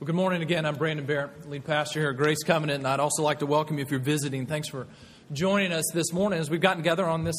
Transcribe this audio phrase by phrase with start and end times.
[0.00, 0.64] Well, good morning again.
[0.64, 3.78] I'm Brandon Barrett, lead pastor here at Grace Covenant, and I'd also like to welcome
[3.78, 4.46] you if you're visiting.
[4.46, 4.86] Thanks for
[5.32, 7.34] joining us this morning as we've gotten together on this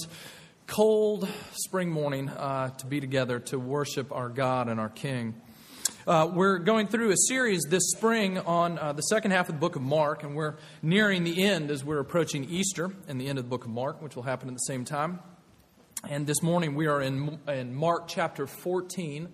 [0.67, 5.35] cold spring morning uh, to be together to worship our God and our King.
[6.05, 9.60] Uh, we're going through a series this spring on uh, the second half of the
[9.62, 13.39] book of Mark, and we're nearing the end as we're approaching Easter and the end
[13.39, 15.20] of the book of Mark, which will happen at the same time.
[16.10, 19.30] And this morning we are in, in Mark chapter 14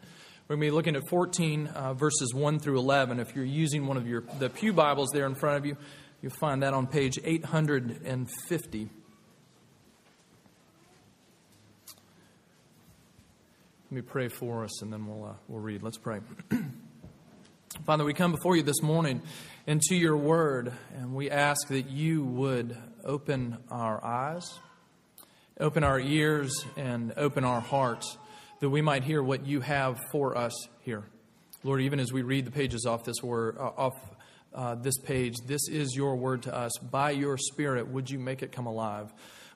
[0.47, 3.19] we're going to be looking at 14 uh, verses 1 through 11.
[3.19, 5.75] If you're using one of your the Pew Bibles there in front of you,
[6.21, 8.89] you'll find that on page 850.
[13.85, 15.81] Let me pray for us and then we'll, uh, we'll read.
[15.81, 16.19] Let's pray.
[17.87, 19.23] Father, we come before you this morning
[19.65, 24.59] into your word, and we ask that you would open our eyes,
[25.59, 28.15] open our ears, and open our hearts
[28.59, 31.03] that we might hear what you have for us here.
[31.63, 33.93] Lord, even as we read the pages off this word, uh, off
[34.53, 36.71] uh, this page, this is your word to us.
[36.77, 39.11] By your Spirit, would you make it come alive?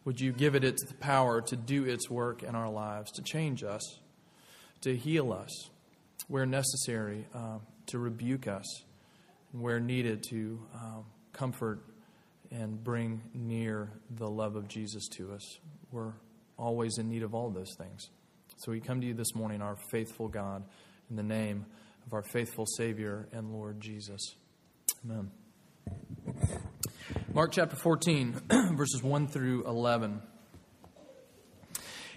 [0.06, 3.64] Would you give it its power to do its work in our lives, to change
[3.64, 4.00] us,
[4.82, 5.70] to heal us
[6.28, 8.84] where necessary, uh, to rebuke us,
[9.52, 11.82] where needed to um, comfort
[12.52, 15.60] and bring near the love of Jesus to us.
[15.92, 16.14] We're
[16.58, 18.10] always in need of all those things.
[18.60, 20.66] So we come to you this morning, our faithful God,
[21.10, 21.66] in the name
[22.06, 24.36] of our faithful Savior and Lord Jesus.
[25.06, 25.32] Amen.
[27.34, 28.34] Mark chapter 14,
[28.74, 30.22] verses 1 through 11.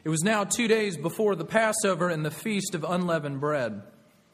[0.02, 3.80] It was now two days before the Passover and the feast of unleavened bread.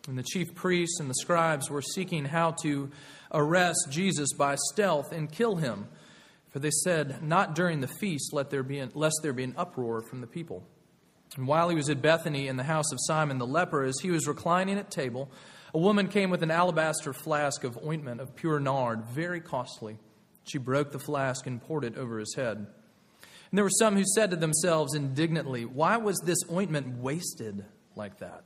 [0.09, 2.91] And the chief priests and the scribes were seeking how to
[3.35, 5.89] arrest Jesus by stealth and kill him.
[6.53, 9.53] For they said, Not during the feast, let there be an, lest there be an
[9.59, 10.67] uproar from the people.
[11.37, 14.11] And while he was at Bethany in the house of Simon the leper, as he
[14.11, 15.31] was reclining at table,
[15.75, 19.99] a woman came with an alabaster flask of ointment of pure nard, very costly.
[20.45, 22.57] She broke the flask and poured it over his head.
[23.51, 27.65] And there were some who said to themselves indignantly, Why was this ointment wasted
[27.95, 28.45] like that?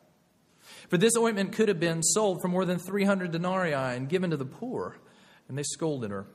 [0.88, 4.36] For this ointment could have been sold for more than 300 denarii and given to
[4.36, 4.96] the poor.
[5.48, 6.26] And they scolded her.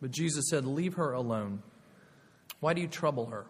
[0.00, 1.62] But Jesus said, Leave her alone.
[2.60, 3.46] Why do you trouble her?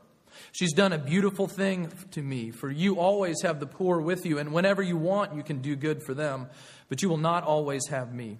[0.53, 4.39] She's done a beautiful thing to me, for you always have the poor with you,
[4.39, 6.49] and whenever you want, you can do good for them,
[6.89, 8.39] but you will not always have me.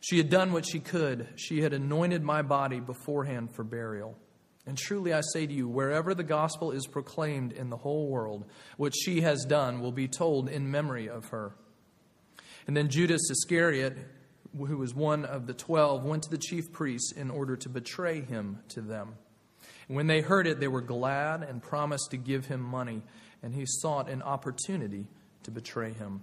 [0.00, 1.28] She had done what she could.
[1.36, 4.16] She had anointed my body beforehand for burial.
[4.66, 8.46] And truly I say to you, wherever the gospel is proclaimed in the whole world,
[8.76, 11.52] what she has done will be told in memory of her.
[12.66, 13.96] And then Judas Iscariot,
[14.56, 18.20] who was one of the twelve, went to the chief priests in order to betray
[18.20, 19.16] him to them.
[19.90, 23.02] When they heard it, they were glad and promised to give him money,
[23.42, 25.08] and he sought an opportunity
[25.42, 26.22] to betray him.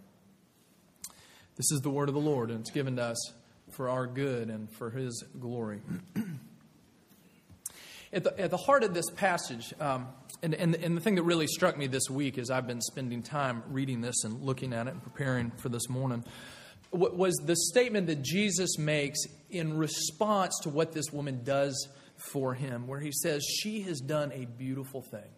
[1.57, 3.33] This is the word of the Lord, and it's given to us
[3.71, 5.81] for our good and for his glory.
[8.13, 10.07] at, the, at the heart of this passage, um,
[10.41, 13.21] and, and, and the thing that really struck me this week as I've been spending
[13.21, 16.23] time reading this and looking at it and preparing for this morning
[16.93, 22.87] was the statement that Jesus makes in response to what this woman does for him,
[22.87, 25.29] where he says, She has done a beautiful thing.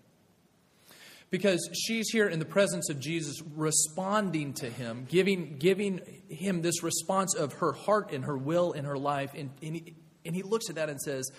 [1.29, 6.81] Because she's here in the presence of Jesus, responding to him, giving, giving him this
[6.81, 9.31] response of her heart and her will and her life.
[9.35, 9.95] And, and, he,
[10.25, 11.29] and he looks at that and says,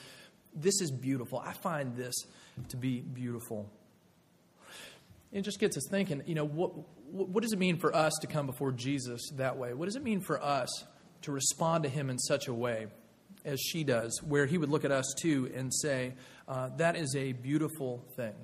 [0.55, 1.41] This is beautiful.
[1.45, 2.15] I find this
[2.69, 3.69] to be beautiful.
[5.33, 6.73] It just gets us thinking, you know, what,
[7.11, 9.75] what does it mean for us to come before Jesus that way?
[9.75, 10.85] What does it mean for us
[11.23, 12.87] to respond to him in such a way?
[13.45, 16.15] As she does, where he would look at us too and say,
[16.49, 18.35] uh, That is a beautiful thing.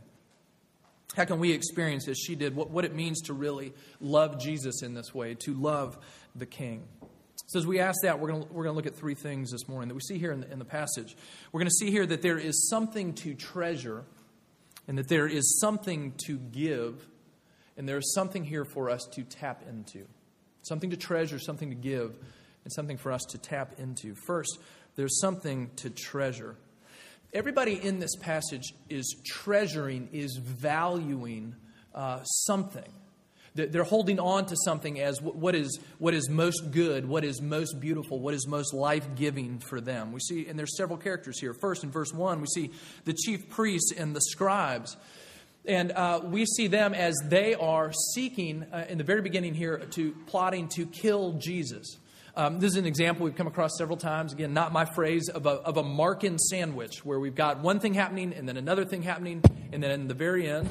[1.14, 4.82] How can we experience, as she did, what, what it means to really love Jesus
[4.82, 5.98] in this way, to love
[6.34, 6.82] the King?
[7.46, 9.88] So, as we ask that, we're going we're to look at three things this morning
[9.88, 11.16] that we see here in the, in the passage.
[11.52, 14.04] We're going to see here that there is something to treasure,
[14.88, 17.06] and that there is something to give,
[17.76, 20.06] and there is something here for us to tap into.
[20.62, 22.16] Something to treasure, something to give,
[22.64, 24.16] and something for us to tap into.
[24.26, 24.58] First,
[24.96, 26.56] there's something to treasure.
[27.32, 31.54] Everybody in this passage is treasuring, is valuing
[31.94, 32.90] uh, something.
[33.54, 37.80] They're holding on to something as what is, what is most good, what is most
[37.80, 40.12] beautiful, what is most life giving for them.
[40.12, 41.54] We see, and there's several characters here.
[41.54, 42.70] First, in verse 1, we see
[43.04, 44.96] the chief priests and the scribes.
[45.64, 49.78] And uh, we see them as they are seeking, uh, in the very beginning here,
[49.78, 51.96] to plotting to kill Jesus.
[52.38, 54.34] Um, this is an example we've come across several times.
[54.34, 57.94] Again, not my phrase of a, of a Markan sandwich where we've got one thing
[57.94, 59.42] happening and then another thing happening,
[59.72, 60.68] and then in the very end,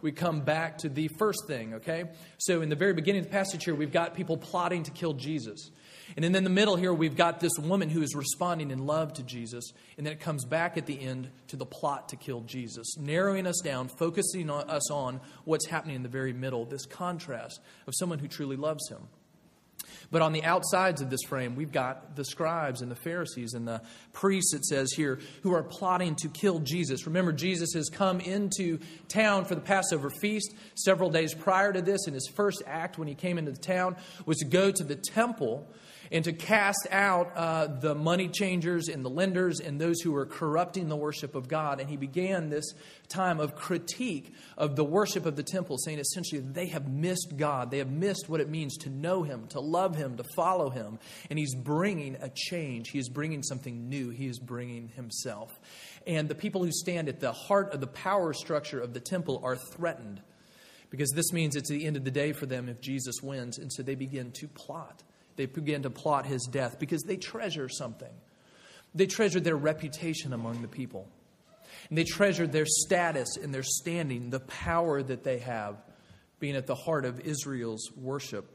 [0.00, 2.04] we come back to the first thing, okay?
[2.38, 5.14] So in the very beginning of the passage here, we've got people plotting to kill
[5.14, 5.72] Jesus.
[6.14, 9.12] And then in the middle here, we've got this woman who is responding in love
[9.14, 9.72] to Jesus.
[9.96, 13.48] And then it comes back at the end to the plot to kill Jesus, narrowing
[13.48, 17.94] us down, focusing on us on what's happening in the very middle, this contrast of
[17.96, 19.08] someone who truly loves him.
[20.10, 23.66] But on the outsides of this frame, we've got the scribes and the Pharisees and
[23.66, 23.82] the
[24.12, 27.06] priests, it says here, who are plotting to kill Jesus.
[27.06, 32.06] Remember, Jesus has come into town for the Passover feast several days prior to this,
[32.06, 34.96] and his first act when he came into the town was to go to the
[34.96, 35.68] temple
[36.10, 40.26] and to cast out uh, the money changers and the lenders and those who were
[40.26, 41.80] corrupting the worship of God.
[41.80, 42.74] And he began this
[43.08, 47.70] time of critique of the worship of the temple, saying essentially they have missed God.
[47.70, 50.98] They have missed what it means to know Him, to love Him, to follow Him.
[51.30, 52.90] And he's bringing a change.
[52.90, 54.10] He is bringing something new.
[54.10, 55.58] He is bringing Himself.
[56.06, 59.40] And the people who stand at the heart of the power structure of the temple
[59.42, 60.20] are threatened
[60.90, 63.58] because this means it's the end of the day for them if Jesus wins.
[63.58, 65.02] And so they begin to plot
[65.36, 68.12] they begin to plot his death because they treasure something.
[68.94, 71.08] They treasure their reputation among the people.
[71.88, 75.76] And they treasure their status and their standing, the power that they have,
[76.40, 78.50] being at the heart of Israel's worship.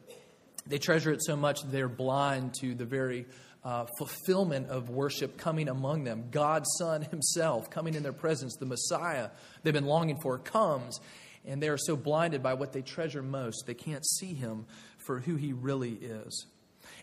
[0.68, 3.26] They treasure it so much they're blind to the very
[3.64, 6.26] uh, fulfillment of worship coming among them.
[6.32, 9.30] God's Son Himself coming in their presence, the Messiah
[9.64, 11.00] they've been longing for, comes.
[11.46, 14.66] And they are so blinded by what they treasure most, they can't see Him
[14.98, 16.46] for who He really is.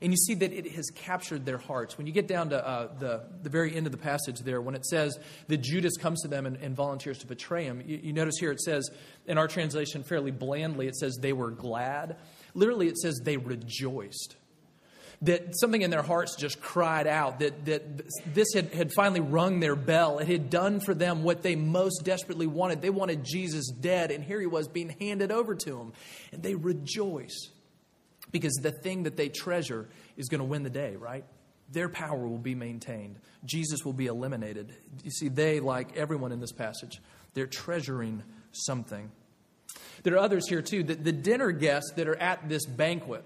[0.00, 1.98] And you see that it has captured their hearts.
[1.98, 4.74] When you get down to uh, the, the very end of the passage there, when
[4.74, 5.18] it says
[5.48, 8.52] that Judas comes to them and, and volunteers to betray him, you, you notice here
[8.52, 8.90] it says,
[9.26, 12.16] in our translation fairly blandly, it says they were glad.
[12.54, 14.36] Literally, it says they rejoiced
[15.22, 17.82] that something in their hearts just cried out, that, that
[18.32, 20.18] this had, had finally rung their bell.
[20.18, 22.82] It had done for them what they most desperately wanted.
[22.82, 25.92] They wanted Jesus dead, and here he was being handed over to them.
[26.32, 27.50] And they rejoice
[28.30, 31.24] because the thing that they treasure is going to win the day, right?
[31.70, 33.18] Their power will be maintained.
[33.44, 34.74] Jesus will be eliminated.
[35.04, 37.00] You see, they, like everyone in this passage,
[37.34, 38.22] they're treasuring
[38.52, 39.10] something.
[40.02, 40.82] There are others here, too.
[40.82, 43.24] The, the dinner guests that are at this banquet.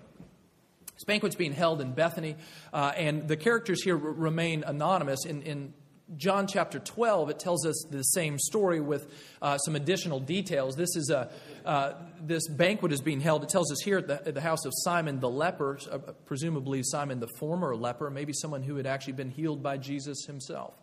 [0.95, 2.37] This banquet's being held in Bethany,
[2.73, 5.25] uh, and the characters here r- remain anonymous.
[5.25, 5.75] In, in
[6.17, 9.11] John chapter 12, it tells us the same story with
[9.41, 10.77] uh, some additional details.
[10.77, 11.31] This is a,
[11.65, 13.45] uh, this banquet is being held.
[13.45, 16.83] It tells us here at the, at the house of Simon the leper, uh, presumably
[16.83, 20.75] Simon the former leper, maybe someone who had actually been healed by Jesus himself.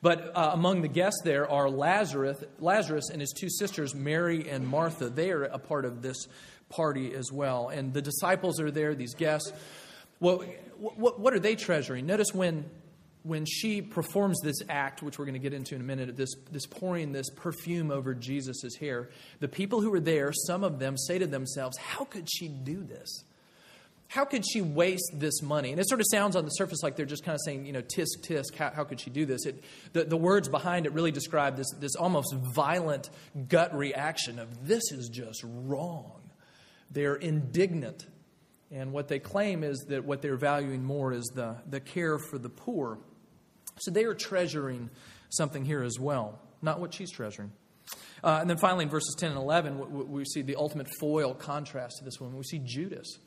[0.00, 4.66] But uh, among the guests there are Lazarus, Lazarus and his two sisters, Mary and
[4.66, 5.10] Martha.
[5.10, 6.26] They are a part of this
[6.68, 7.68] party as well.
[7.68, 9.52] And the disciples are there, these guests.
[10.18, 10.44] Well,
[10.78, 12.06] what, what are they treasuring?
[12.06, 12.64] Notice when
[13.22, 16.34] when she performs this act, which we're going to get into in a minute, this,
[16.50, 19.10] this pouring this perfume over Jesus' hair,
[19.40, 22.82] the people who were there, some of them say to themselves, How could she do
[22.82, 23.24] this?
[24.12, 25.70] How could she waste this money?
[25.70, 27.72] And it sort of sounds on the surface like they're just kind of saying, you
[27.72, 29.46] know, tisk, tisk, how, how could she do this?
[29.46, 29.64] It,
[29.94, 33.08] the, the words behind it really describe this, this almost violent
[33.48, 36.20] gut reaction of this is just wrong.
[36.90, 38.04] They're indignant.
[38.70, 42.36] And what they claim is that what they're valuing more is the, the care for
[42.36, 42.98] the poor.
[43.78, 44.90] So they are treasuring
[45.30, 47.52] something here as well, not what she's treasuring.
[48.22, 51.98] Uh, and then finally, in verses 10 and 11, we, see the ultimate foil contrast
[51.98, 52.36] to this one.
[52.36, 53.18] We see Judas,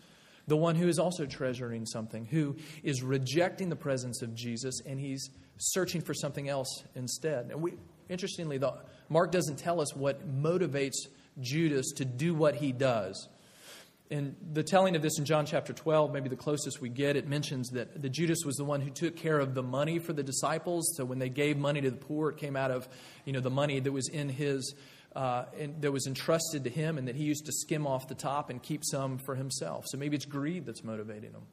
[0.48, 5.00] the one who is also treasuring something, who is rejecting the presence of Jesus, and
[5.00, 7.52] he's searching for something else instead.
[7.52, 7.74] And we,
[8.08, 8.74] interestingly, the,
[9.10, 10.96] Mark doesn't tell us what motivates
[11.42, 13.28] Judas to do what he does.
[14.12, 17.28] In the telling of this in John chapter 12, maybe the closest we get, it
[17.28, 20.22] mentions that the Judas was the one who took care of the money for the
[20.22, 20.94] disciples.
[20.96, 22.88] So when they gave money to the poor, it came out of
[23.26, 24.76] you know, the money that was in his,
[25.16, 25.46] uh,
[25.80, 28.62] that was entrusted to him and that he used to skim off the top and
[28.62, 29.86] keep some for himself.
[29.88, 31.48] So maybe it's greed that's motivating him.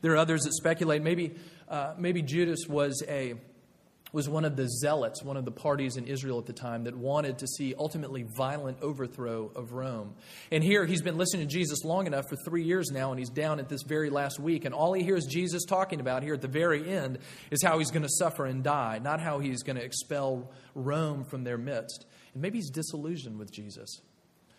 [0.00, 1.34] There are others that speculate maybe,
[1.68, 3.34] uh, maybe Judas was a
[4.12, 6.96] was one of the zealots, one of the parties in Israel at the time that
[6.96, 10.14] wanted to see ultimately violent overthrow of Rome.
[10.50, 13.30] And here he's been listening to Jesus long enough for three years now, and he's
[13.30, 14.64] down at this very last week.
[14.64, 17.18] And all he hears Jesus talking about here at the very end
[17.50, 21.24] is how he's going to suffer and die, not how he's going to expel Rome
[21.24, 22.06] from their midst.
[22.32, 24.00] And maybe he's disillusioned with Jesus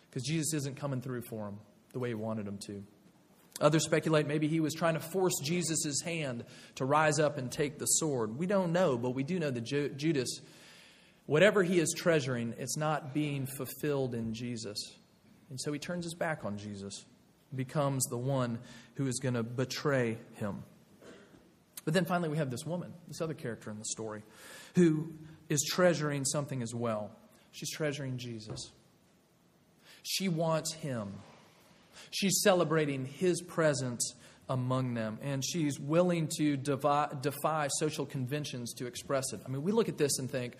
[0.09, 1.59] because Jesus isn't coming through for him
[1.93, 2.83] the way he wanted him to.
[3.59, 6.45] Others speculate maybe he was trying to force Jesus' hand
[6.75, 8.37] to rise up and take the sword.
[8.37, 10.41] We don't know, but we do know that Judas,
[11.25, 14.77] whatever he is treasuring, it's not being fulfilled in Jesus.
[15.49, 17.05] And so he turns his back on Jesus,
[17.55, 18.59] becomes the one
[18.95, 20.63] who is going to betray him.
[21.83, 24.21] But then finally, we have this woman, this other character in the story,
[24.75, 25.13] who
[25.49, 27.11] is treasuring something as well.
[27.51, 28.71] She's treasuring Jesus.
[30.03, 31.13] She wants him.
[32.11, 34.13] She's celebrating his presence
[34.49, 39.41] among them, and she's willing to defy, social conventions to express it.
[39.45, 40.55] I mean, we look at this and think,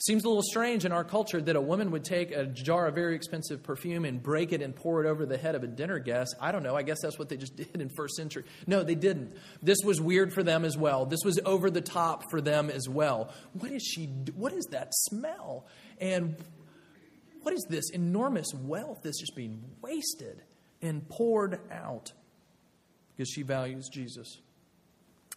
[0.00, 2.94] Seems a little strange in our culture that a woman would take a jar of
[2.94, 5.98] very expensive perfume and break it and pour it over the head of a dinner
[5.98, 6.36] guest.
[6.40, 6.76] I don't know.
[6.76, 8.44] I guess that's what they just did in first century.
[8.68, 9.34] No, they didn't.
[9.60, 11.04] This was weird for them as well.
[11.04, 13.34] This was over the top for them as well.
[13.54, 15.66] What is she what is that smell?
[16.00, 16.36] And
[17.42, 20.42] what is this enormous wealth that's just being wasted
[20.82, 22.12] and poured out
[23.16, 24.38] because she values Jesus?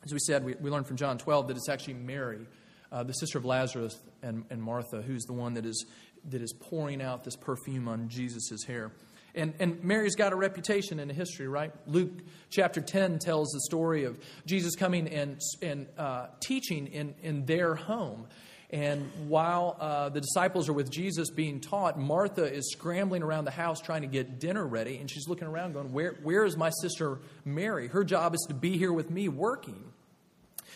[0.03, 2.47] As we said, we, we learned from John 12 that it's actually Mary
[2.91, 5.85] uh, the sister of Lazarus and, and Martha, who's the one that is,
[6.29, 8.91] that is pouring out this perfume on Jesus' hair.
[9.33, 11.71] And, and Mary's got a reputation in history, right?
[11.87, 12.11] Luke
[12.49, 17.75] chapter 10 tells the story of Jesus coming and, and uh, teaching in, in their
[17.75, 18.27] home.
[18.71, 23.51] And while uh, the disciples are with Jesus being taught, Martha is scrambling around the
[23.51, 24.97] house trying to get dinner ready.
[24.97, 27.87] And she's looking around going, Where, where is my sister Mary?
[27.87, 29.91] Her job is to be here with me working.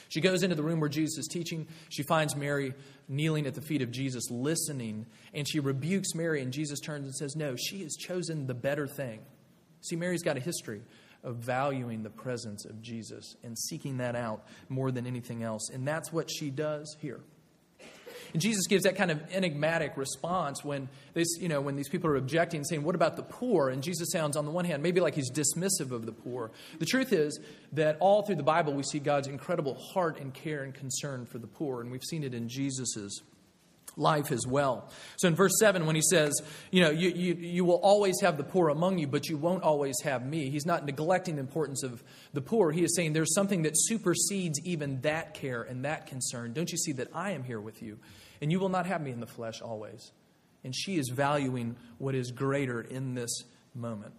[0.09, 1.67] She goes into the room where Jesus is teaching.
[1.89, 2.73] She finds Mary
[3.07, 7.15] kneeling at the feet of Jesus, listening, and she rebukes Mary, and Jesus turns and
[7.15, 9.21] says, No, she has chosen the better thing.
[9.81, 10.81] See, Mary's got a history
[11.23, 15.69] of valuing the presence of Jesus and seeking that out more than anything else.
[15.69, 17.21] And that's what she does here.
[18.33, 22.09] And Jesus gives that kind of enigmatic response when, this, you know, when these people
[22.09, 23.69] are objecting, saying, What about the poor?
[23.69, 26.51] And Jesus sounds, on the one hand, maybe like he's dismissive of the poor.
[26.79, 27.39] The truth is
[27.73, 31.37] that all through the Bible, we see God's incredible heart and care and concern for
[31.37, 31.81] the poor.
[31.81, 33.21] And we've seen it in Jesus's
[33.97, 34.89] life as well.
[35.17, 36.33] So in verse 7, when he says,
[36.71, 39.63] You know, you, you, you will always have the poor among you, but you won't
[39.63, 42.71] always have me, he's not neglecting the importance of the poor.
[42.71, 46.53] He is saying there's something that supersedes even that care and that concern.
[46.53, 47.99] Don't you see that I am here with you?
[48.41, 50.11] and you will not have me in the flesh always.
[50.63, 54.13] And she is valuing what is greater in this moment.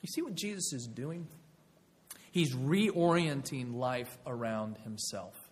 [0.00, 1.26] You see what Jesus is doing?
[2.30, 5.43] He's reorienting life around himself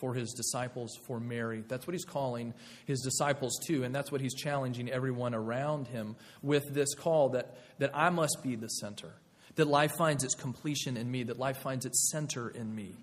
[0.00, 1.62] for his disciples, for Mary.
[1.68, 2.54] That's what he's calling
[2.86, 7.56] his disciples to, and that's what he's challenging everyone around him with this call that,
[7.78, 9.12] that I must be the center,
[9.56, 12.96] that life finds its completion in me, that life finds its center in me.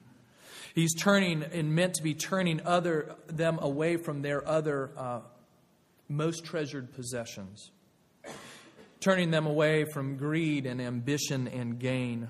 [0.75, 5.21] He's turning and meant to be turning other them away from their other uh,
[6.07, 7.71] most treasured possessions,
[8.99, 12.29] turning them away from greed and ambition and gain.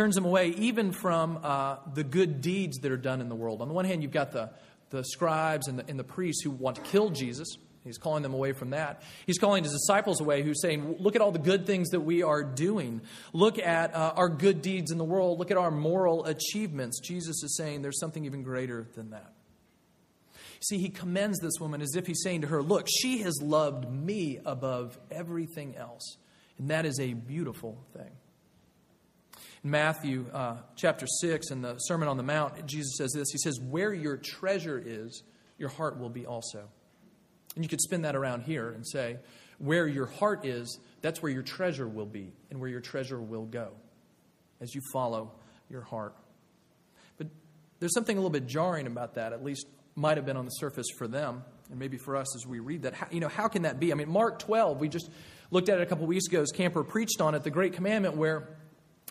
[0.00, 3.60] Turns them away even from uh, the good deeds that are done in the world.
[3.60, 4.48] On the one hand, you've got the,
[4.88, 7.58] the scribes and the, and the priests who want to kill Jesus.
[7.84, 9.02] He's calling them away from that.
[9.26, 12.22] He's calling his disciples away, who's saying, Look at all the good things that we
[12.22, 13.02] are doing.
[13.34, 15.38] Look at uh, our good deeds in the world.
[15.38, 16.98] Look at our moral achievements.
[17.06, 19.34] Jesus is saying there's something even greater than that.
[20.62, 23.86] See, he commends this woman as if he's saying to her, Look, she has loved
[23.86, 26.16] me above everything else.
[26.56, 28.12] And that is a beautiful thing.
[29.62, 33.38] In Matthew uh, chapter 6, in the Sermon on the Mount, Jesus says this He
[33.38, 35.22] says, Where your treasure is,
[35.58, 36.68] your heart will be also.
[37.54, 39.18] And you could spin that around here and say,
[39.60, 43.44] where your heart is, that's where your treasure will be and where your treasure will
[43.44, 43.72] go
[44.60, 45.32] as you follow
[45.68, 46.16] your heart.
[47.18, 47.26] But
[47.78, 50.50] there's something a little bit jarring about that, at least might have been on the
[50.52, 52.94] surface for them, and maybe for us as we read that.
[52.94, 53.92] How, you know, how can that be?
[53.92, 55.10] I mean, Mark 12, we just
[55.50, 58.16] looked at it a couple weeks ago as Camper preached on it, the Great Commandment,
[58.16, 58.48] where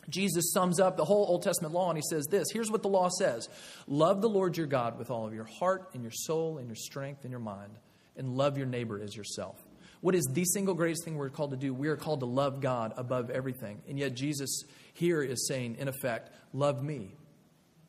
[0.09, 2.89] Jesus sums up the whole Old Testament law and he says this Here's what the
[2.89, 3.47] law says
[3.87, 6.75] Love the Lord your God with all of your heart and your soul and your
[6.75, 7.73] strength and your mind
[8.17, 9.55] and love your neighbor as yourself.
[10.01, 11.73] What is the single greatest thing we're called to do?
[11.73, 13.81] We are called to love God above everything.
[13.87, 14.63] And yet, Jesus
[14.93, 17.15] here is saying, in effect, love me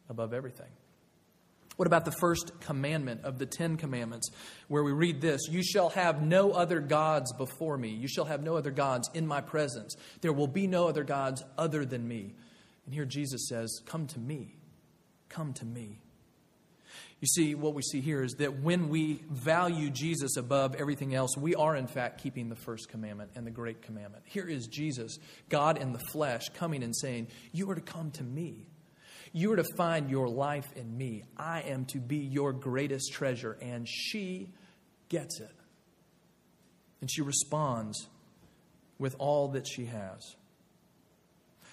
[0.08, 0.66] above everything.
[1.80, 4.28] What about the first commandment of the Ten Commandments,
[4.68, 7.88] where we read this You shall have no other gods before me.
[7.88, 9.96] You shall have no other gods in my presence.
[10.20, 12.34] There will be no other gods other than me.
[12.84, 14.58] And here Jesus says, Come to me.
[15.30, 16.02] Come to me.
[17.20, 21.34] You see, what we see here is that when we value Jesus above everything else,
[21.34, 24.24] we are in fact keeping the first commandment and the great commandment.
[24.26, 25.18] Here is Jesus,
[25.48, 28.66] God in the flesh, coming and saying, You are to come to me.
[29.32, 31.24] You are to find your life in me.
[31.36, 33.56] I am to be your greatest treasure.
[33.60, 34.50] And she
[35.08, 35.54] gets it.
[37.00, 38.08] And she responds
[38.98, 40.36] with all that she has.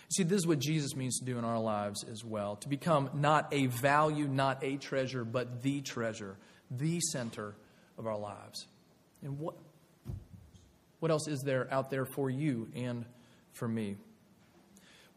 [0.10, 3.10] See, this is what Jesus means to do in our lives as well to become
[3.14, 6.38] not a value, not a treasure, but the treasure,
[6.72, 7.56] the center
[7.98, 8.68] of our lives.
[9.22, 9.56] And what,
[11.00, 13.06] what else is there out there for you and
[13.52, 13.98] for me?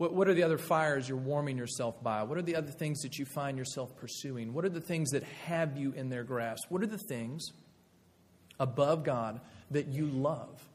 [0.00, 2.22] What, what are the other fires you're warming yourself by?
[2.22, 4.54] What are the other things that you find yourself pursuing?
[4.54, 6.70] What are the things that have you in their grasp?
[6.70, 7.52] What are the things
[8.58, 9.42] above God
[9.72, 10.66] that you love?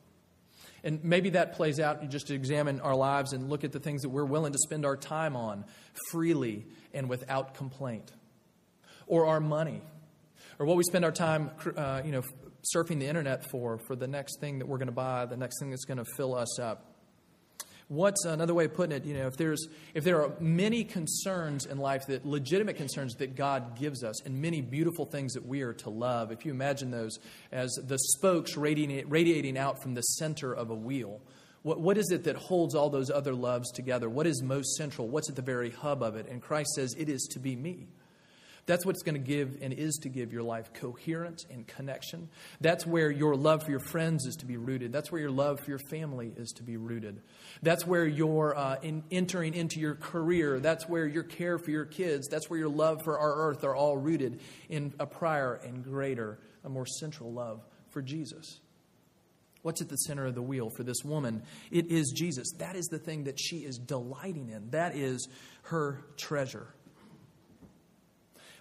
[0.84, 4.04] And maybe that plays out just to examine our lives and look at the things
[4.04, 5.66] that we're willing to spend our time on
[6.12, 8.12] freely and without complaint.
[9.08, 9.82] Or our money.
[10.60, 12.22] Or what we spend our time, uh, you know,
[12.76, 15.60] surfing the internet for, for the next thing that we're going to buy, the next
[15.60, 16.92] thing that's going to fill us up.
[17.88, 19.06] What's another way of putting it?
[19.06, 23.36] You know, if there's if there are many concerns in life that legitimate concerns that
[23.36, 26.90] God gives us, and many beautiful things that we are to love, if you imagine
[26.90, 27.20] those
[27.52, 31.22] as the spokes radiating, radiating out from the center of a wheel,
[31.62, 34.10] what, what is it that holds all those other loves together?
[34.10, 35.08] What is most central?
[35.08, 36.28] What's at the very hub of it?
[36.28, 37.88] And Christ says, "It is to be me."
[38.68, 42.30] That's what's going to give and is to give your life coherence and connection.
[42.62, 44.92] That's where your love for your friends is to be rooted.
[44.92, 47.22] That's where your love for your family is to be rooted.
[47.62, 50.60] That's where you're uh, in entering into your career.
[50.60, 52.28] That's where your care for your kids.
[52.28, 56.40] That's where your love for our earth are all rooted in a prior and greater,
[56.64, 58.60] a more central love for Jesus.
[59.62, 61.44] What's at the center of the wheel for this woman?
[61.72, 62.52] It is Jesus.
[62.60, 64.70] That is the thing that she is delighting in.
[64.72, 65.28] That is
[65.64, 66.68] her treasure.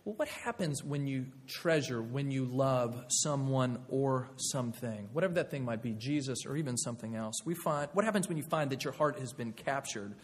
[0.05, 5.65] Well, what happens when you treasure, when you love someone or something, whatever that thing
[5.65, 7.37] might be, Jesus or even something else?
[7.47, 10.15] We find what happens when you find that your heart has been captured?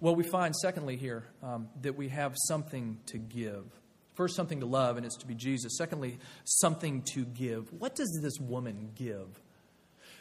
[0.00, 3.64] Well, we find, secondly, here um, that we have something to give.
[4.14, 5.76] First, something to love, and it's to be Jesus.
[5.78, 7.72] Secondly, something to give.
[7.72, 9.28] What does this woman give?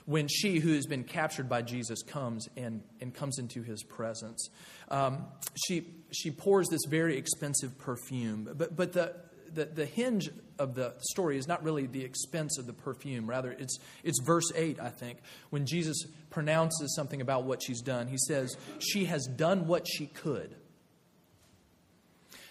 [0.05, 4.49] When she, who has been captured by Jesus, comes and, and comes into his presence.
[4.89, 5.25] Um,
[5.67, 9.15] she, she pours this very expensive perfume, but, but the,
[9.53, 10.29] the, the hinge
[10.59, 13.27] of the story is not really the expense of the perfume.
[13.27, 15.19] Rather, it's, it's verse 8, I think,
[15.49, 18.07] when Jesus pronounces something about what she's done.
[18.07, 20.55] He says, She has done what she could.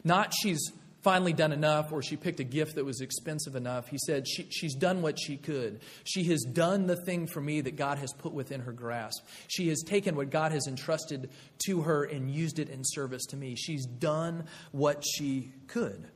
[0.04, 3.88] Not she's finally done enough or she picked a gift that was expensive enough.
[3.88, 5.80] He said, she, She's done what she could.
[6.04, 9.26] She has done the thing for me that God has put within her grasp.
[9.49, 11.30] She has taken what God has entrusted
[11.66, 13.56] to her and used it in service to me.
[13.56, 16.06] She's done what she could.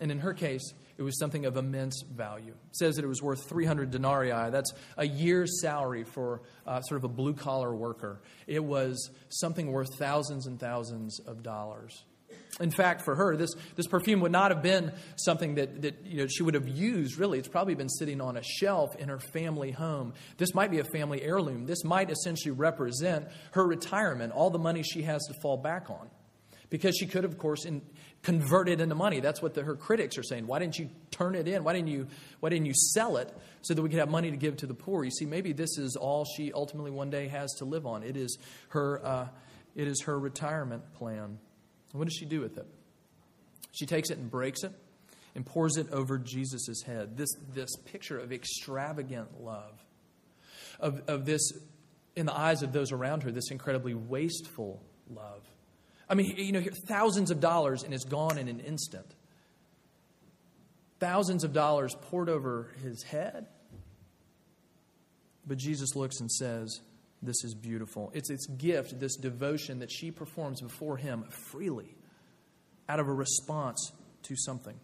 [0.00, 2.52] And in her case, it was something of immense value.
[2.52, 4.50] It says that it was worth 300 denarii.
[4.50, 8.20] That's a year's salary for uh, sort of a blue collar worker.
[8.46, 12.04] It was something worth thousands and thousands of dollars.
[12.60, 16.18] In fact, for her, this, this perfume would not have been something that, that you
[16.18, 17.38] know, she would have used, really.
[17.38, 20.12] It's probably been sitting on a shelf in her family home.
[20.36, 21.64] This might be a family heirloom.
[21.64, 26.10] This might essentially represent her retirement, all the money she has to fall back on.
[26.68, 27.80] Because she could, of course, in,
[28.22, 29.20] convert it into money.
[29.20, 30.46] That's what the, her critics are saying.
[30.46, 31.64] Why didn't you turn it in?
[31.64, 32.06] Why didn't you,
[32.40, 34.74] why didn't you sell it so that we could have money to give to the
[34.74, 35.04] poor?
[35.04, 38.02] You see, maybe this is all she ultimately one day has to live on.
[38.02, 38.36] It is
[38.68, 39.28] her, uh,
[39.74, 41.38] it is her retirement plan.
[41.92, 42.66] What does she do with it?
[43.72, 44.72] She takes it and breaks it
[45.34, 47.16] and pours it over Jesus' head.
[47.16, 49.82] This, this picture of extravagant love,
[50.80, 51.52] of, of this,
[52.16, 55.42] in the eyes of those around her, this incredibly wasteful love.
[56.08, 59.06] I mean, you know, thousands of dollars and it's gone in an instant.
[61.00, 63.46] Thousands of dollars poured over his head.
[65.46, 66.80] But Jesus looks and says,
[67.22, 68.10] this is beautiful.
[68.14, 71.94] It's its gift, this devotion that she performs before him freely
[72.88, 73.92] out of a response
[74.24, 74.78] to something.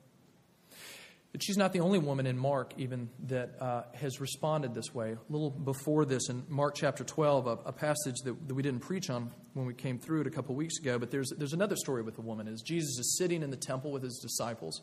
[1.33, 5.13] But she's not the only woman in Mark, even, that uh, has responded this way.
[5.13, 8.81] A little before this, in Mark chapter 12, a, a passage that, that, we didn't
[8.81, 11.77] preach on when we came through it a couple weeks ago, but there's, there's another
[11.77, 12.49] story with a woman.
[12.49, 14.81] As Jesus is sitting in the temple with his disciples,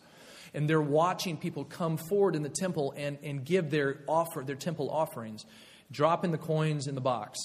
[0.54, 4.56] and they're watching people come forward in the temple and, and give their, offer, their
[4.56, 5.46] temple offerings
[5.92, 7.40] drop in the coins in the box.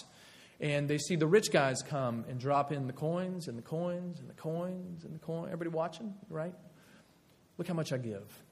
[0.61, 4.20] And they see the rich guys come and drop in the coins and the coins
[4.20, 5.46] and the coins and the coin.
[5.46, 6.55] Everybody watching, right?
[7.57, 8.42] Look how much I give.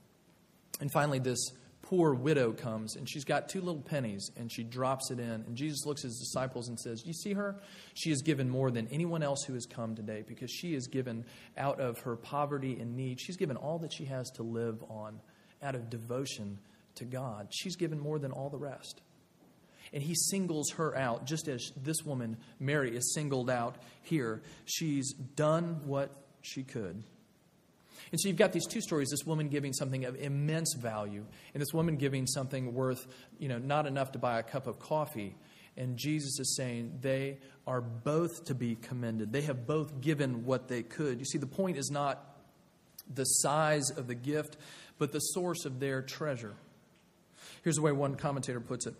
[0.80, 1.38] And finally, this
[1.82, 5.30] poor widow comes and she's got two little pennies and she drops it in.
[5.30, 7.60] And Jesus looks at his disciples and says, You see her?
[7.94, 11.24] She has given more than anyone else who has come today because she has given
[11.56, 13.20] out of her poverty and need.
[13.20, 15.20] She's given all that she has to live on
[15.62, 16.58] out of devotion
[16.96, 17.48] to God.
[17.50, 19.00] She's given more than all the rest.
[19.92, 24.42] And he singles her out, just as this woman, Mary, is singled out here.
[24.64, 26.10] She's done what
[26.42, 27.02] she could.
[28.10, 31.60] And so you've got these two stories this woman giving something of immense value, and
[31.60, 33.06] this woman giving something worth,
[33.38, 35.34] you know, not enough to buy a cup of coffee.
[35.76, 39.32] And Jesus is saying they are both to be commended.
[39.32, 41.18] They have both given what they could.
[41.20, 42.24] You see, the point is not
[43.12, 44.56] the size of the gift,
[44.98, 46.54] but the source of their treasure.
[47.62, 48.94] Here's the way one commentator puts it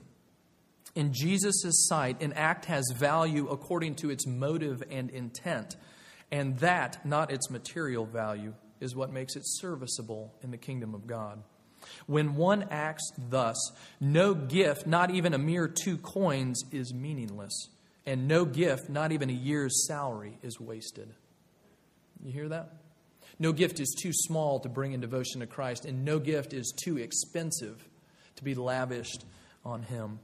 [0.95, 5.77] in Jesus' sight, an act has value according to its motive and intent,
[6.31, 11.07] and that, not its material value, is what makes it serviceable in the kingdom of
[11.07, 11.43] God.
[12.07, 13.57] When one acts thus,
[14.01, 17.69] no gift, not even a mere two coins, is meaningless,
[18.07, 21.13] and no gift, not even a year's salary, is wasted.
[22.25, 22.73] You hear that?
[23.39, 26.73] No gift is too small to bring in devotion to Christ, and no gift is
[26.77, 27.89] too expensive
[28.37, 29.25] to be lavished
[29.65, 30.19] on Him.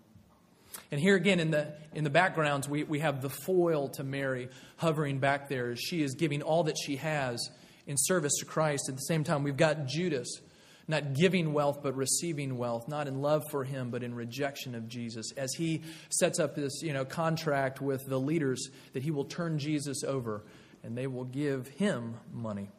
[0.91, 4.49] And here again in the, in the backgrounds, we, we have the foil to Mary
[4.77, 7.51] hovering back there as she is giving all that she has
[7.87, 8.89] in service to Christ.
[8.89, 10.41] At the same time, we've got Judas
[10.87, 14.89] not giving wealth but receiving wealth, not in love for him but in rejection of
[14.89, 19.25] Jesus, as he sets up this you know, contract with the leaders that he will
[19.25, 20.45] turn Jesus over
[20.83, 22.71] and they will give him money,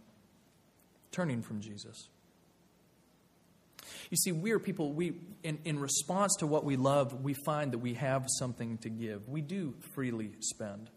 [1.12, 2.08] turning from Jesus.
[4.09, 5.13] You see, we are people, we,
[5.43, 9.27] in, in response to what we love, we find that we have something to give.
[9.27, 10.89] We do freely spend.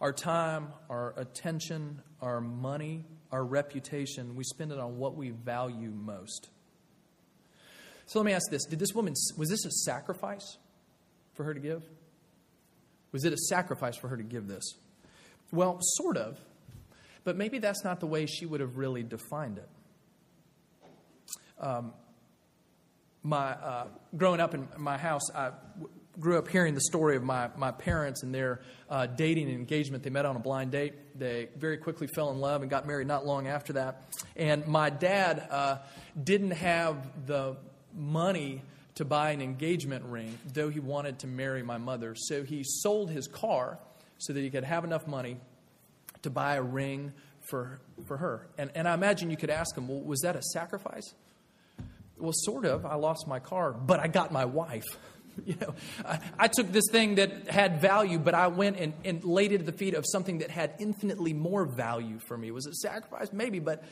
[0.00, 5.90] Our time, our attention, our money, our reputation, we spend it on what we value
[5.90, 6.48] most.
[8.06, 10.58] So let me ask this Did this woman, was this a sacrifice
[11.32, 11.82] for her to give?
[13.12, 14.64] Was it a sacrifice for her to give this?
[15.52, 16.38] Well, sort of,
[17.22, 19.68] but maybe that's not the way she would have really defined it.
[21.60, 21.92] Um,
[23.24, 25.50] my, uh, growing up in my house, I
[26.20, 30.04] grew up hearing the story of my, my parents and their uh, dating and engagement.
[30.04, 31.18] They met on a blind date.
[31.18, 34.02] They very quickly fell in love and got married not long after that.
[34.36, 35.78] And my dad uh,
[36.22, 37.56] didn't have the
[37.92, 38.62] money
[38.96, 42.14] to buy an engagement ring, though he wanted to marry my mother.
[42.16, 43.78] So he sold his car
[44.18, 45.38] so that he could have enough money
[46.22, 48.46] to buy a ring for, for her.
[48.56, 51.12] And, and I imagine you could ask him, well, was that a sacrifice?
[52.24, 52.86] Well, sort of.
[52.86, 54.84] I lost my car, but I got my wife.
[55.44, 55.74] You know,
[56.06, 59.58] I, I, took this thing that had value, but I went and, and laid it
[59.58, 62.52] at the feet of something that had infinitely more value for me.
[62.52, 63.32] Was it sacrifice?
[63.32, 63.82] Maybe, but,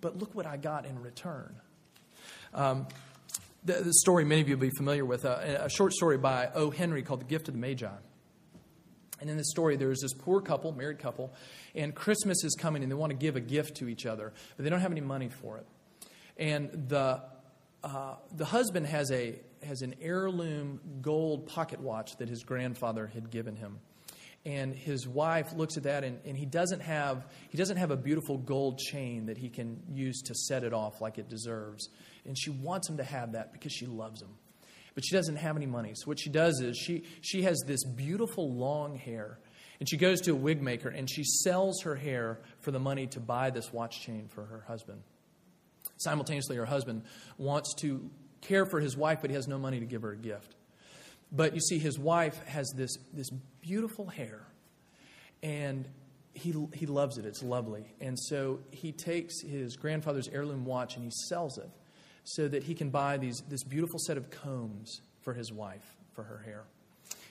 [0.00, 1.56] but look what I got in return.
[2.54, 2.86] Um,
[3.64, 6.50] the, the, story many of you will be familiar with, uh, a short story by
[6.54, 6.70] O.
[6.70, 7.88] Henry called The Gift of the Magi.
[9.20, 11.34] And in this story, there's this poor couple, married couple,
[11.74, 14.62] and Christmas is coming and they want to give a gift to each other, but
[14.62, 15.66] they don't have any money for it.
[16.36, 17.22] And the,
[18.34, 23.56] the husband has a, has an heirloom gold pocket watch that his grandfather had given
[23.56, 23.78] him.
[24.44, 27.96] And his wife looks at that, and, and he, doesn't have, he doesn't have a
[27.96, 31.88] beautiful gold chain that he can use to set it off like it deserves.
[32.24, 34.30] And she wants him to have that because she loves him.
[34.94, 35.94] But she doesn't have any money.
[35.96, 39.40] So what she does is she, she has this beautiful long hair.
[39.80, 43.08] And she goes to a wig maker and she sells her hair for the money
[43.08, 45.02] to buy this watch chain for her husband.
[45.98, 47.02] Simultaneously, her husband
[47.38, 50.16] wants to care for his wife, but he has no money to give her a
[50.16, 50.54] gift.
[51.32, 53.30] But you see, his wife has this, this
[53.60, 54.46] beautiful hair,
[55.42, 55.88] and
[56.34, 57.24] he, he loves it.
[57.24, 57.94] It's lovely.
[58.00, 61.70] And so he takes his grandfather's heirloom watch and he sells it
[62.24, 66.24] so that he can buy these, this beautiful set of combs for his wife, for
[66.24, 66.64] her hair.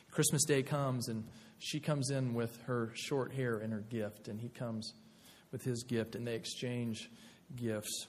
[0.09, 1.25] Christmas Day comes, and
[1.59, 4.93] she comes in with her short hair and her gift, and he comes
[5.51, 7.09] with his gift, and they exchange
[7.55, 8.07] gifts.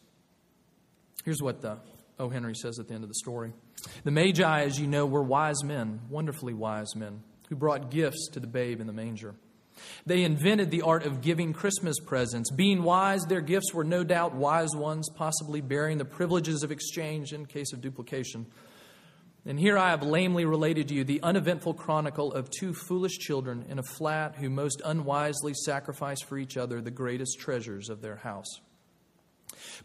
[1.27, 1.79] Here's what the
[2.21, 2.29] O.
[2.29, 3.53] Henry says at the end of the story.
[4.05, 8.41] The Magi, as you know, were wise men, wonderfully wise men, who brought gifts to
[8.41, 9.35] the babe in the manger.
[10.07, 12.53] They invented the art of giving Christmas presents.
[12.53, 17.33] Being wise, their gifts were no doubt wise ones, possibly bearing the privileges of exchange
[17.33, 18.47] in case of duplication.
[19.45, 23.67] And here I have lamely related to you the uneventful chronicle of two foolish children
[23.69, 28.17] in a flat who most unwisely sacrificed for each other the greatest treasures of their
[28.17, 28.61] house.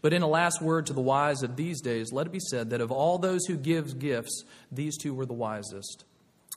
[0.00, 2.70] But in a last word to the wise of these days, let it be said
[2.70, 6.04] that of all those who give gifts, these two were the wisest.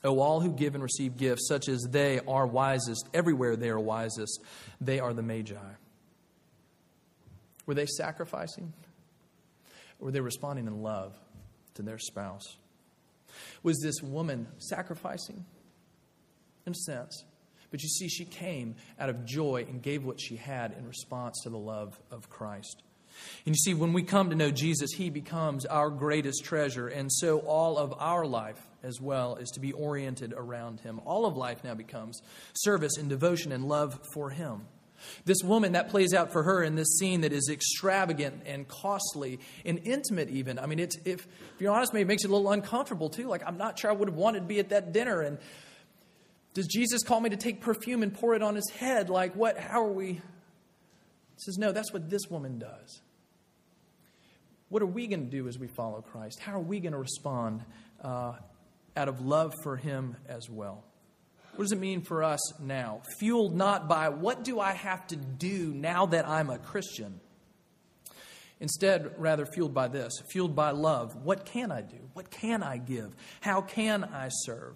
[0.04, 3.80] O all who give and receive gifts, such as they are wisest, everywhere they are
[3.80, 4.40] wisest,
[4.80, 5.56] they are the Magi.
[7.66, 8.72] Were they sacrificing?
[9.98, 11.18] Or were they responding in love
[11.74, 12.56] to their spouse?
[13.62, 15.44] Was this woman sacrificing?
[16.66, 17.24] In a sense.
[17.70, 21.40] But you see, she came out of joy and gave what she had in response
[21.42, 22.82] to the love of Christ.
[23.44, 26.88] And you see, when we come to know Jesus, He becomes our greatest treasure.
[26.88, 31.00] And so all of our life as well is to be oriented around Him.
[31.04, 32.22] All of life now becomes
[32.54, 34.62] service and devotion and love for Him.
[35.24, 39.40] This woman, that plays out for her in this scene that is extravagant and costly
[39.64, 40.58] and intimate, even.
[40.58, 41.26] I mean, it's, if, if
[41.60, 43.28] you're honest, maybe it makes you a little uncomfortable too.
[43.28, 45.20] Like, I'm not sure I would have wanted to be at that dinner.
[45.20, 45.38] And
[46.54, 49.10] does Jesus call me to take perfume and pour it on his head?
[49.10, 49.58] Like, what?
[49.58, 50.12] How are we?
[50.14, 50.20] He
[51.36, 53.02] says, No, that's what this woman does.
[54.68, 56.40] What are we going to do as we follow Christ?
[56.40, 57.62] How are we going to respond
[58.02, 58.32] uh,
[58.96, 60.84] out of love for Him as well?
[61.54, 63.00] What does it mean for us now?
[63.18, 67.20] Fueled not by what do I have to do now that I'm a Christian?
[68.60, 71.14] Instead, rather fueled by this, fueled by love.
[71.16, 71.98] What can I do?
[72.14, 73.14] What can I give?
[73.40, 74.74] How can I serve?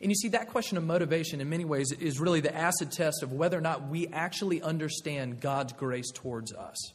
[0.00, 3.22] And you see, that question of motivation, in many ways, is really the acid test
[3.22, 6.92] of whether or not we actually understand God's grace towards us.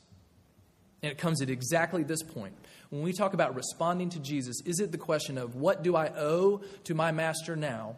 [1.03, 2.55] And it comes at exactly this point.
[2.89, 6.07] When we talk about responding to Jesus, is it the question of what do I
[6.15, 7.97] owe to my master now?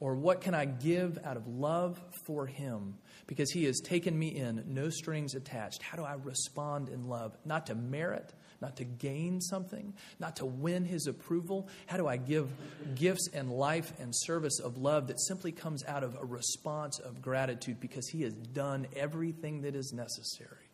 [0.00, 2.98] Or what can I give out of love for him?
[3.28, 5.82] Because he has taken me in, no strings attached.
[5.82, 7.36] How do I respond in love?
[7.44, 11.68] Not to merit, not to gain something, not to win his approval.
[11.86, 12.50] How do I give
[12.96, 17.22] gifts and life and service of love that simply comes out of a response of
[17.22, 20.67] gratitude because he has done everything that is necessary?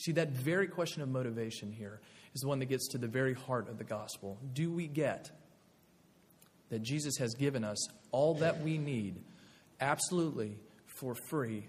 [0.00, 2.00] See, that very question of motivation here
[2.34, 4.38] is the one that gets to the very heart of the gospel.
[4.54, 5.30] Do we get
[6.70, 7.78] that Jesus has given us
[8.10, 9.16] all that we need
[9.78, 11.66] absolutely for free,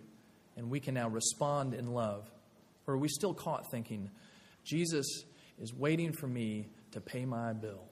[0.56, 2.30] and we can now respond in love?
[2.88, 4.10] Or are we still caught thinking,
[4.64, 5.06] Jesus
[5.60, 7.84] is waiting for me to pay my bill?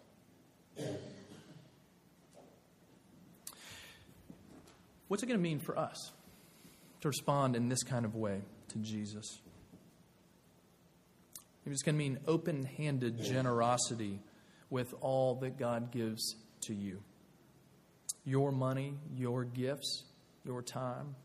[5.10, 6.12] What's it going to mean for us
[7.02, 9.39] to respond in this kind of way to Jesus?
[11.65, 14.19] It's going to mean open handed generosity
[14.69, 17.02] with all that God gives to you
[18.26, 20.04] your money, your gifts,
[20.45, 21.15] your time.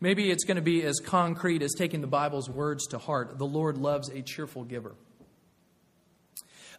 [0.00, 3.38] Maybe it's going to be as concrete as taking the Bible's words to heart.
[3.38, 4.94] The Lord loves a cheerful giver.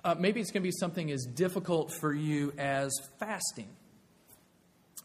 [0.03, 3.67] Uh, maybe it's going to be something as difficult for you as fasting.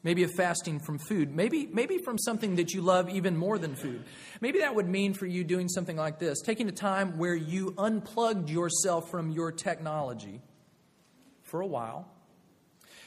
[0.05, 1.35] Maybe a fasting from food.
[1.35, 4.05] Maybe, maybe from something that you love even more than food.
[4.41, 7.75] Maybe that would mean for you doing something like this taking a time where you
[7.79, 10.43] unplugged yourself from your technology
[11.43, 12.07] for a while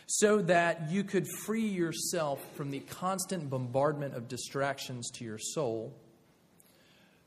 [0.08, 5.94] so that you could free yourself from the constant bombardment of distractions to your soul,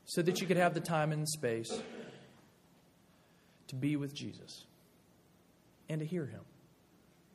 [0.05, 1.71] so that you could have the time and space
[3.67, 4.65] to be with Jesus
[5.89, 6.41] and to hear him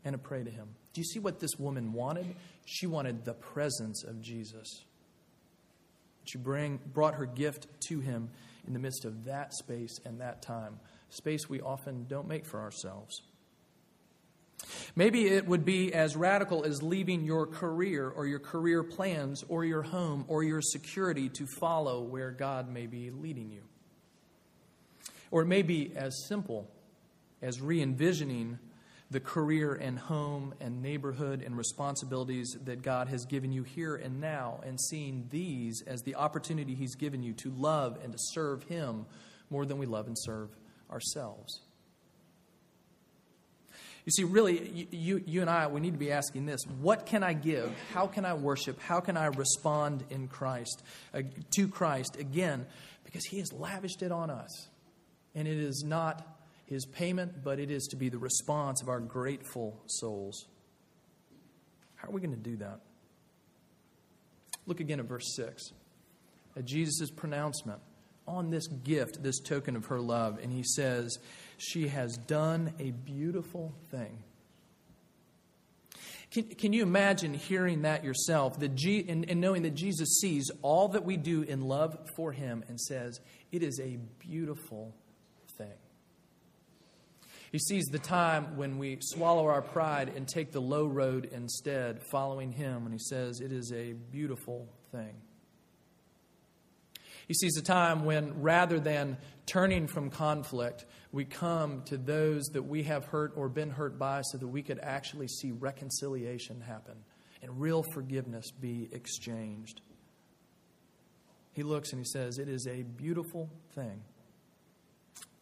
[0.05, 0.67] and to pray to him.
[0.97, 2.25] Do you see what this woman wanted?
[2.65, 4.83] She wanted the presence of Jesus.
[6.25, 8.31] She bring, brought her gift to him
[8.67, 10.81] in the midst of that space and that time,
[11.11, 13.21] space we often don't make for ourselves.
[14.95, 19.67] Maybe it would be as radical as leaving your career or your career plans or
[19.67, 23.65] your home or your security to follow where God may be leading you.
[25.31, 26.71] Or it may be as simple
[27.43, 28.59] as re envisioning
[29.11, 34.21] the career and home and neighborhood and responsibilities that God has given you here and
[34.21, 38.65] now and seeing these as the opportunity He's given you to love and to serve
[38.65, 39.07] Him
[39.49, 40.51] more than we love and serve
[40.91, 41.61] ourselves.
[44.05, 47.23] You see, really, you, you and I, we need to be asking this what can
[47.23, 47.73] I give?
[47.93, 48.81] How can I worship?
[48.81, 51.23] How can I respond in Christ, uh,
[51.57, 52.67] to Christ again?
[53.05, 54.69] Because He has lavished it on us.
[55.35, 56.36] And it is not
[56.67, 60.47] His payment, but it is to be the response of our grateful souls.
[61.95, 62.81] How are we going to do that?
[64.67, 65.73] Look again at verse 6.
[66.57, 67.81] At Jesus' pronouncement
[68.27, 71.19] on this gift, this token of her love, and he says,
[71.59, 74.19] she has done a beautiful thing.
[76.31, 80.51] Can, can you imagine hearing that yourself that G, and, and knowing that Jesus sees
[80.63, 83.21] all that we do in love for Him and says,
[83.53, 84.93] It is a beautiful?
[87.57, 92.03] He sees the time when we swallow our pride and take the low road instead,
[92.03, 95.15] following Him, and He says, It is a beautiful thing.
[97.27, 99.17] He sees a time when rather than
[99.47, 104.21] turning from conflict, we come to those that we have hurt or been hurt by
[104.21, 106.99] so that we could actually see reconciliation happen
[107.41, 109.81] and real forgiveness be exchanged.
[111.55, 114.03] He looks and he says, It is a beautiful thing.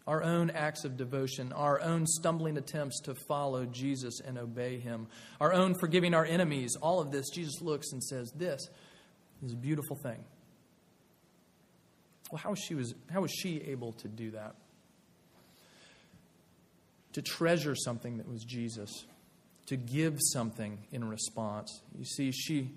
[0.07, 5.07] Our own acts of devotion, our own stumbling attempts to follow Jesus and obey him,
[5.41, 8.69] our own forgiving our enemies, all of this, Jesus looks and says, This
[9.43, 10.23] is a beautiful thing.
[12.31, 14.55] Well, how, she was, how was she able to do that?
[17.13, 19.07] To treasure something that was Jesus,
[19.67, 21.83] to give something in response.
[21.97, 22.73] You see, she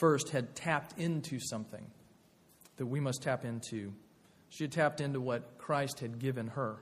[0.00, 1.86] first had tapped into something
[2.76, 3.92] that we must tap into.
[4.54, 6.76] She had tapped into what Christ had given her.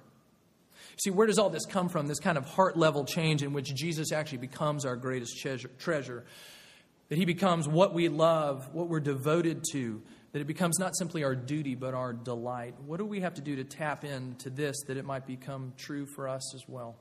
[1.02, 2.06] See, where does all this come from?
[2.06, 5.38] This kind of heart level change in which Jesus actually becomes our greatest
[5.78, 6.24] treasure.
[7.08, 11.24] That he becomes what we love, what we're devoted to, that it becomes not simply
[11.24, 12.74] our duty, but our delight.
[12.84, 16.04] What do we have to do to tap into this that it might become true
[16.04, 16.96] for us as well?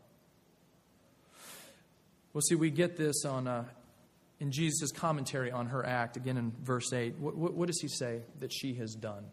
[2.34, 3.65] Well, see, we get this on uh,
[4.39, 7.17] in Jesus' commentary on her act, again in verse 8.
[7.17, 9.25] What, what, what does he say that she has done?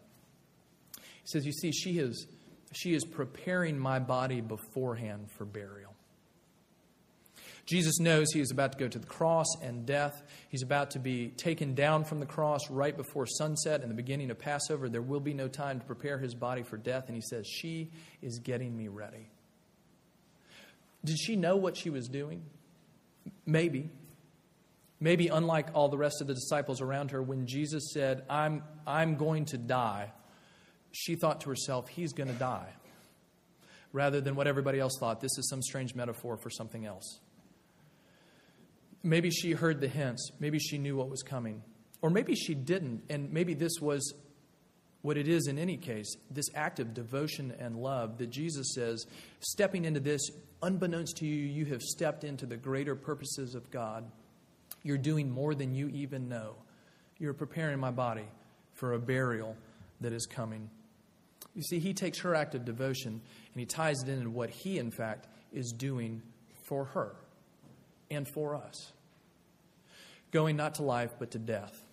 [1.29, 2.25] He says, You see, she is,
[2.71, 5.93] she is preparing my body beforehand for burial.
[7.65, 10.23] Jesus knows he is about to go to the cross and death.
[10.49, 14.31] He's about to be taken down from the cross right before sunset and the beginning
[14.31, 14.89] of Passover.
[14.89, 17.03] There will be no time to prepare his body for death.
[17.05, 17.91] And he says, She
[18.23, 19.29] is getting me ready.
[21.05, 22.41] Did she know what she was doing?
[23.45, 23.91] Maybe.
[24.99, 29.15] Maybe, unlike all the rest of the disciples around her, when Jesus said, I'm, I'm
[29.15, 30.11] going to die,
[30.91, 32.69] she thought to herself, He's going to die.
[33.91, 37.19] Rather than what everybody else thought, this is some strange metaphor for something else.
[39.01, 40.31] Maybe she heard the hints.
[40.39, 41.63] Maybe she knew what was coming.
[42.01, 43.03] Or maybe she didn't.
[43.09, 44.13] And maybe this was
[45.01, 49.05] what it is in any case this act of devotion and love that Jesus says,
[49.39, 50.29] stepping into this,
[50.61, 54.09] unbeknownst to you, you have stepped into the greater purposes of God.
[54.83, 56.55] You're doing more than you even know.
[57.17, 58.27] You're preparing my body
[58.73, 59.55] for a burial
[60.01, 60.69] that is coming.
[61.55, 64.77] You see, he takes her act of devotion and he ties it into what he,
[64.77, 66.21] in fact, is doing
[66.63, 67.15] for her
[68.09, 68.91] and for us.
[70.31, 71.83] Going not to life, but to death.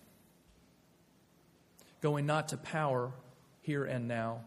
[2.01, 3.11] Going not to power
[3.61, 4.41] here and now,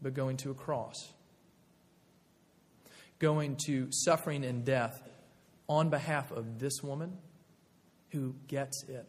[0.00, 1.12] but going to a cross.
[3.18, 5.02] Going to suffering and death
[5.68, 7.18] on behalf of this woman
[8.10, 9.06] who gets it.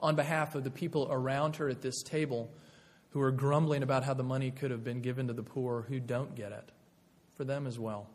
[0.00, 2.50] On behalf of the people around her at this table
[3.10, 6.00] who are grumbling about how the money could have been given to the poor who
[6.00, 6.70] don't get it.
[7.36, 8.08] For them as well.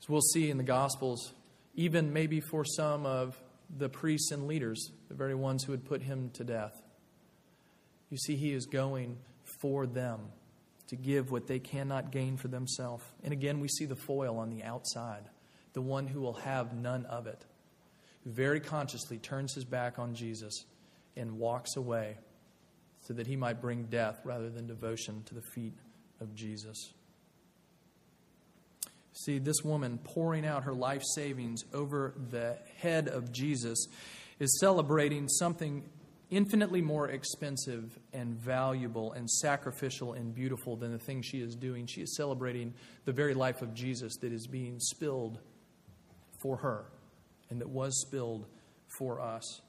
[0.00, 1.32] As we'll see in the Gospels,
[1.74, 3.40] even maybe for some of
[3.76, 6.74] the priests and leaders, the very ones who would put him to death.
[8.10, 9.16] You see, he is going
[9.62, 10.20] for them
[10.88, 13.04] to give what they cannot gain for themselves.
[13.22, 15.24] And again, we see the foil on the outside,
[15.72, 17.44] the one who will have none of it,
[18.22, 20.64] who very consciously turns his back on Jesus
[21.16, 22.18] and walks away
[23.04, 25.74] so that he might bring death rather than devotion to the feet
[26.20, 26.92] of Jesus.
[29.12, 33.86] See, this woman pouring out her life savings over the head of Jesus
[34.40, 35.84] is celebrating something
[36.30, 41.86] infinitely more expensive and valuable and sacrificial and beautiful than the thing she is doing.
[41.86, 45.38] She is celebrating the very life of Jesus that is being spilled
[46.42, 46.86] for her
[47.50, 48.46] and that was spilled
[48.98, 49.60] for us.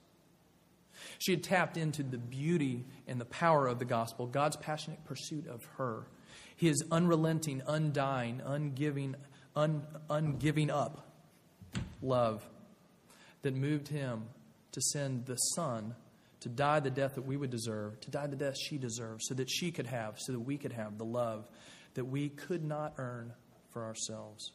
[1.20, 5.48] She had tapped into the beauty and the power of the gospel, God's passionate pursuit
[5.48, 6.08] of her,
[6.56, 9.16] his unrelenting, undying, ungiving,
[9.56, 11.12] un, ungiving up
[12.02, 12.48] love
[13.42, 14.24] that moved him
[14.72, 15.96] to send the Son
[16.42, 19.34] to die the death that we would deserve, to die the death she deserved, so
[19.34, 21.50] that she could have, so that we could have the love
[21.96, 23.34] that we could not earn
[23.72, 24.52] for ourselves.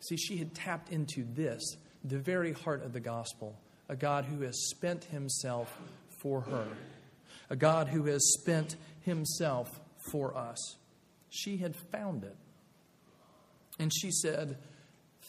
[0.00, 4.42] See, she had tapped into this, the very heart of the gospel, a God who
[4.42, 5.76] has spent himself
[6.18, 6.66] for her,
[7.50, 10.76] a God who has spent himself for us.
[11.30, 12.36] She had found it.
[13.78, 14.56] And she said,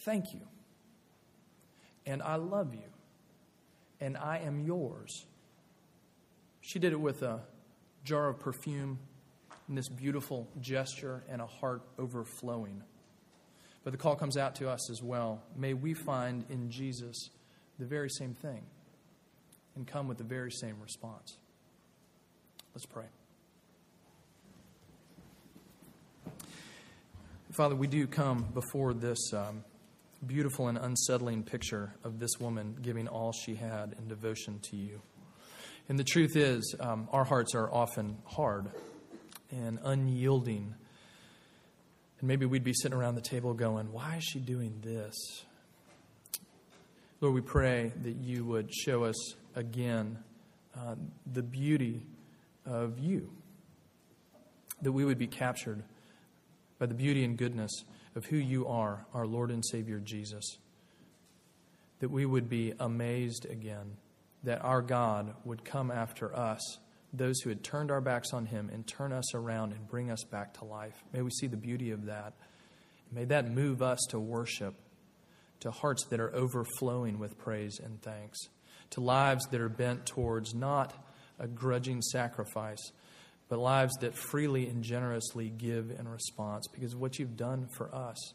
[0.04, 0.40] Thank you.
[2.06, 2.88] And I love you.
[4.00, 5.26] And I am yours.
[6.60, 7.40] She did it with a
[8.04, 8.98] jar of perfume
[9.68, 12.82] and this beautiful gesture and a heart overflowing.
[13.84, 15.42] But the call comes out to us as well.
[15.56, 17.30] May we find in Jesus
[17.78, 18.62] the very same thing
[19.76, 21.36] and come with the very same response.
[22.74, 23.06] Let's pray.
[27.52, 29.64] Father, we do come before this um,
[30.26, 35.00] beautiful and unsettling picture of this woman giving all she had in devotion to you.
[35.88, 38.66] And the truth is, um, our hearts are often hard
[39.50, 40.74] and unyielding.
[42.20, 45.14] And maybe we'd be sitting around the table going, Why is she doing this?
[47.20, 50.18] Lord, we pray that you would show us again
[50.76, 50.94] uh,
[51.32, 52.06] the beauty
[52.64, 53.32] of you,
[54.82, 55.82] that we would be captured
[56.78, 57.72] by the beauty and goodness
[58.14, 60.58] of who you are, our Lord and Savior Jesus.
[61.98, 63.96] That we would be amazed again
[64.44, 66.78] that our God would come after us,
[67.12, 70.22] those who had turned our backs on Him, and turn us around and bring us
[70.22, 71.02] back to life.
[71.12, 72.34] May we see the beauty of that.
[73.10, 74.74] May that move us to worship,
[75.60, 78.38] to hearts that are overflowing with praise and thanks,
[78.90, 80.94] to lives that are bent towards not
[81.38, 82.92] a grudging sacrifice
[83.48, 87.94] but lives that freely and generously give in response because of what you've done for
[87.94, 88.34] us.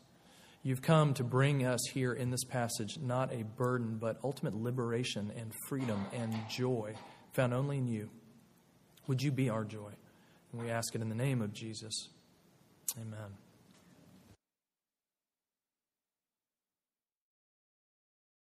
[0.64, 5.32] You've come to bring us here in this passage not a burden, but ultimate liberation
[5.38, 6.96] and freedom and joy
[7.34, 8.10] found only in you.
[9.08, 9.92] Would you be our joy?
[10.52, 12.10] And we ask it in the name of Jesus.
[12.98, 13.43] Amen.